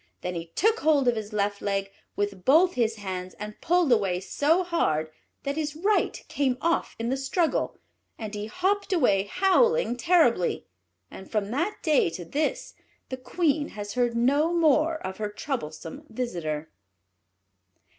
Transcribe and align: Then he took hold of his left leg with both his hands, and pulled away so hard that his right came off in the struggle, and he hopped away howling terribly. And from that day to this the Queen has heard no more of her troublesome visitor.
Then 0.21 0.33
he 0.33 0.47
took 0.55 0.79
hold 0.79 1.07
of 1.07 1.15
his 1.15 1.31
left 1.31 1.61
leg 1.61 1.91
with 2.15 2.43
both 2.43 2.73
his 2.73 2.95
hands, 2.95 3.35
and 3.35 3.61
pulled 3.61 3.91
away 3.91 4.19
so 4.19 4.63
hard 4.63 5.11
that 5.43 5.57
his 5.57 5.75
right 5.75 6.25
came 6.27 6.57
off 6.59 6.95
in 6.97 7.09
the 7.09 7.15
struggle, 7.17 7.77
and 8.17 8.33
he 8.33 8.47
hopped 8.47 8.91
away 8.91 9.25
howling 9.25 9.95
terribly. 9.97 10.65
And 11.11 11.29
from 11.29 11.51
that 11.51 11.83
day 11.83 12.09
to 12.09 12.25
this 12.25 12.73
the 13.09 13.17
Queen 13.17 13.67
has 13.77 13.93
heard 13.93 14.15
no 14.17 14.51
more 14.55 14.95
of 15.05 15.17
her 15.17 15.29
troublesome 15.29 16.07
visitor. 16.09 16.71